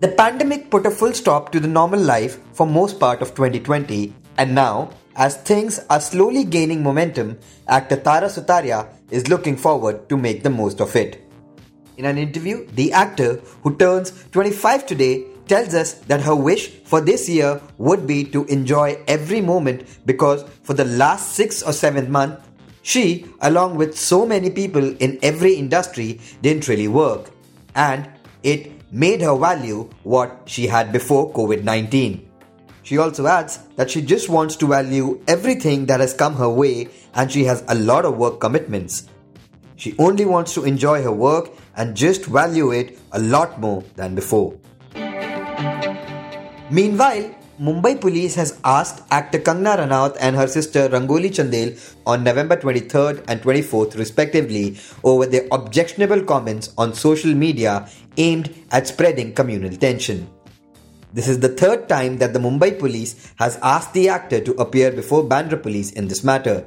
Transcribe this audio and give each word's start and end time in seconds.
The 0.00 0.06
pandemic 0.06 0.70
put 0.70 0.86
a 0.86 0.92
full 0.92 1.12
stop 1.12 1.50
to 1.50 1.58
the 1.58 1.66
normal 1.66 1.98
life 1.98 2.38
for 2.52 2.64
most 2.64 3.00
part 3.00 3.20
of 3.20 3.34
2020 3.34 4.14
and 4.36 4.54
now, 4.54 4.90
as 5.16 5.38
things 5.38 5.80
are 5.90 6.00
slowly 6.00 6.44
gaining 6.44 6.84
momentum, 6.84 7.36
actor 7.66 7.96
Tara 7.96 8.28
Sutaria 8.28 8.86
is 9.10 9.28
looking 9.28 9.56
forward 9.56 10.08
to 10.08 10.16
make 10.16 10.44
the 10.44 10.50
most 10.50 10.80
of 10.80 10.94
it. 10.94 11.28
In 11.96 12.04
an 12.04 12.16
interview, 12.16 12.64
the 12.76 12.92
actor, 12.92 13.42
who 13.64 13.76
turns 13.76 14.12
25 14.30 14.86
today, 14.86 15.24
tells 15.48 15.74
us 15.74 15.94
that 16.06 16.20
her 16.20 16.36
wish 16.36 16.68
for 16.84 17.00
this 17.00 17.28
year 17.28 17.60
would 17.78 18.06
be 18.06 18.22
to 18.22 18.44
enjoy 18.44 19.02
every 19.08 19.40
moment 19.40 19.82
because 20.06 20.44
for 20.62 20.74
the 20.74 20.84
last 20.84 21.32
six 21.32 21.60
or 21.60 21.72
seven 21.72 22.08
months, 22.08 22.46
she, 22.82 23.26
along 23.40 23.74
with 23.74 23.98
so 23.98 24.24
many 24.24 24.48
people 24.48 24.96
in 24.98 25.18
every 25.22 25.54
industry, 25.54 26.20
didn't 26.40 26.68
really 26.68 26.86
work. 26.86 27.32
And 27.74 28.08
it 28.42 28.72
made 28.92 29.20
her 29.20 29.36
value 29.36 29.88
what 30.02 30.42
she 30.46 30.66
had 30.66 30.92
before 30.92 31.32
COVID 31.32 31.64
19. 31.64 32.28
She 32.82 32.96
also 32.96 33.26
adds 33.26 33.58
that 33.76 33.90
she 33.90 34.00
just 34.00 34.28
wants 34.30 34.56
to 34.56 34.66
value 34.66 35.22
everything 35.28 35.86
that 35.86 36.00
has 36.00 36.14
come 36.14 36.36
her 36.36 36.48
way 36.48 36.88
and 37.14 37.30
she 37.30 37.44
has 37.44 37.62
a 37.68 37.74
lot 37.74 38.04
of 38.04 38.16
work 38.16 38.40
commitments. 38.40 39.08
She 39.76 39.94
only 39.98 40.24
wants 40.24 40.54
to 40.54 40.64
enjoy 40.64 41.02
her 41.02 41.12
work 41.12 41.50
and 41.76 41.94
just 41.94 42.24
value 42.24 42.72
it 42.72 42.98
a 43.12 43.18
lot 43.18 43.60
more 43.60 43.84
than 43.94 44.14
before. 44.14 44.58
Meanwhile, 46.70 47.34
Mumbai 47.60 48.00
police 48.00 48.34
has 48.36 48.57
asked 48.64 49.02
actor 49.10 49.38
Kangana 49.38 49.78
Ranaut 49.78 50.16
and 50.20 50.36
her 50.36 50.46
sister 50.46 50.88
Rangoli 50.88 51.30
Chandel 51.30 51.78
on 52.06 52.24
November 52.24 52.56
23rd 52.56 53.24
and 53.28 53.40
24th 53.42 53.96
respectively 53.96 54.78
over 55.04 55.26
their 55.26 55.46
objectionable 55.52 56.22
comments 56.22 56.72
on 56.78 56.94
social 56.94 57.34
media 57.34 57.88
aimed 58.16 58.54
at 58.70 58.86
spreading 58.86 59.32
communal 59.34 59.76
tension. 59.76 60.28
This 61.12 61.28
is 61.28 61.40
the 61.40 61.48
third 61.48 61.88
time 61.88 62.18
that 62.18 62.34
the 62.34 62.38
Mumbai 62.38 62.78
police 62.78 63.32
has 63.38 63.58
asked 63.62 63.94
the 63.94 64.08
actor 64.08 64.40
to 64.40 64.52
appear 64.54 64.90
before 64.90 65.24
Bandra 65.24 65.62
police 65.62 65.92
in 65.92 66.08
this 66.08 66.22
matter. 66.22 66.66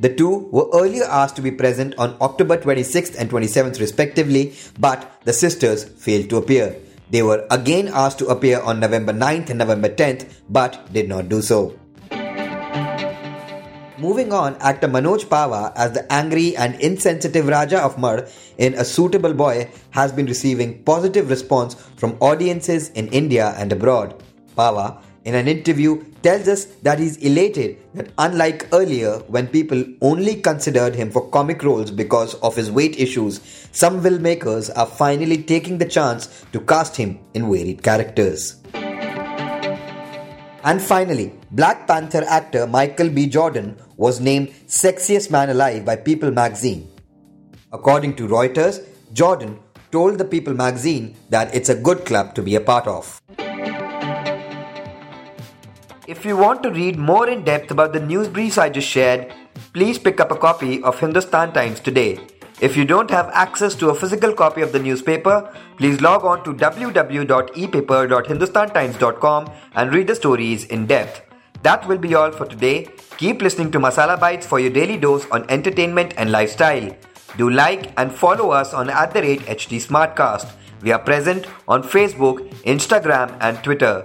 The 0.00 0.12
two 0.12 0.48
were 0.50 0.68
earlier 0.72 1.04
asked 1.04 1.36
to 1.36 1.42
be 1.42 1.52
present 1.52 1.94
on 1.98 2.16
October 2.20 2.56
26th 2.56 3.16
and 3.18 3.30
27th 3.30 3.78
respectively, 3.78 4.54
but 4.78 5.20
the 5.24 5.32
sisters 5.32 5.84
failed 5.84 6.30
to 6.30 6.38
appear. 6.38 6.74
They 7.10 7.22
were 7.22 7.46
again 7.50 7.88
asked 7.92 8.18
to 8.20 8.26
appear 8.26 8.60
on 8.60 8.80
November 8.80 9.12
9th 9.12 9.50
and 9.50 9.58
November 9.58 9.88
10th 9.88 10.26
but 10.48 10.92
did 10.92 11.08
not 11.08 11.28
do 11.28 11.42
so. 11.42 11.76
Moving 13.98 14.32
on, 14.32 14.56
actor 14.62 14.88
Manoj 14.88 15.26
Pahwa 15.26 15.72
as 15.76 15.92
the 15.92 16.10
angry 16.10 16.56
and 16.56 16.74
insensitive 16.80 17.48
Raja 17.48 17.82
of 17.82 17.96
Marh 17.96 18.32
in 18.56 18.72
A 18.74 18.84
Suitable 18.84 19.34
Boy 19.34 19.68
has 19.90 20.10
been 20.10 20.24
receiving 20.24 20.82
positive 20.84 21.28
response 21.28 21.74
from 21.96 22.16
audiences 22.20 22.88
in 22.90 23.08
India 23.08 23.52
and 23.58 23.70
abroad. 23.72 24.14
Pahwa 24.56 25.02
in 25.24 25.34
an 25.34 25.48
interview 25.48 26.02
tells 26.22 26.48
us 26.48 26.64
that 26.82 26.98
he's 26.98 27.16
elated 27.18 27.76
that 27.94 28.10
unlike 28.18 28.66
earlier 28.72 29.18
when 29.28 29.46
people 29.46 29.84
only 30.00 30.36
considered 30.36 30.94
him 30.94 31.10
for 31.10 31.28
comic 31.28 31.62
roles 31.62 31.90
because 31.90 32.34
of 32.36 32.56
his 32.56 32.70
weight 32.70 32.98
issues, 32.98 33.40
some 33.72 34.00
filmmakers 34.00 34.70
are 34.76 34.86
finally 34.86 35.42
taking 35.42 35.76
the 35.76 35.84
chance 35.84 36.44
to 36.52 36.60
cast 36.60 36.96
him 36.96 37.18
in 37.34 37.50
varied 37.50 37.82
characters. 37.82 38.56
And 40.62 40.80
finally, 40.80 41.32
Black 41.50 41.86
Panther 41.86 42.24
actor 42.26 42.66
Michael 42.66 43.10
B. 43.10 43.26
Jordan 43.26 43.76
was 43.96 44.20
named 44.20 44.48
Sexiest 44.66 45.30
Man 45.30 45.50
Alive 45.50 45.84
by 45.84 45.96
People 45.96 46.30
magazine. 46.30 46.90
According 47.72 48.16
to 48.16 48.26
Reuters, 48.26 48.84
Jordan 49.12 49.58
told 49.90 50.18
the 50.18 50.24
People 50.24 50.54
magazine 50.54 51.16
that 51.30 51.54
it's 51.54 51.68
a 51.68 51.74
good 51.74 52.04
club 52.04 52.34
to 52.34 52.42
be 52.42 52.54
a 52.54 52.60
part 52.60 52.86
of. 52.86 53.19
If 56.10 56.24
you 56.24 56.36
want 56.36 56.64
to 56.64 56.72
read 56.72 56.98
more 56.98 57.28
in 57.28 57.44
depth 57.44 57.70
about 57.70 57.92
the 57.92 58.00
news 58.00 58.26
briefs 58.26 58.58
I 58.58 58.68
just 58.68 58.88
shared, 58.88 59.32
please 59.72 59.96
pick 59.96 60.18
up 60.18 60.32
a 60.32 60.36
copy 60.36 60.82
of 60.82 60.98
Hindustan 60.98 61.52
Times 61.52 61.78
today. 61.78 62.18
If 62.60 62.76
you 62.76 62.84
don't 62.84 63.08
have 63.12 63.30
access 63.32 63.76
to 63.76 63.90
a 63.90 63.94
physical 63.94 64.32
copy 64.32 64.62
of 64.62 64.72
the 64.72 64.80
newspaper, 64.80 65.54
please 65.76 66.00
log 66.00 66.24
on 66.24 66.42
to 66.42 66.52
www.epaper.hindustantimes.com 66.52 69.52
and 69.76 69.94
read 69.94 70.08
the 70.08 70.16
stories 70.16 70.64
in 70.64 70.86
depth. 70.86 71.22
That 71.62 71.86
will 71.86 71.98
be 71.98 72.16
all 72.16 72.32
for 72.32 72.44
today. 72.44 72.88
Keep 73.16 73.40
listening 73.40 73.70
to 73.70 73.78
Masala 73.78 74.18
Bites 74.18 74.48
for 74.48 74.58
your 74.58 74.70
daily 74.70 74.96
dose 74.96 75.30
on 75.30 75.48
entertainment 75.48 76.14
and 76.16 76.32
lifestyle. 76.32 76.90
Do 77.36 77.50
like 77.50 77.92
and 77.96 78.12
follow 78.12 78.50
us 78.50 78.74
on 78.74 78.90
at 78.90 79.14
the 79.14 79.22
rate 79.22 79.42
HT 79.42 79.86
Smartcast. 79.86 80.50
We 80.82 80.90
are 80.90 80.98
present 80.98 81.46
on 81.68 81.84
Facebook, 81.84 82.50
Instagram, 82.64 83.36
and 83.40 83.62
Twitter. 83.62 84.04